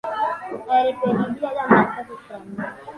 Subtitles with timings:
[0.65, 2.75] È reperibile da marzo a settembre.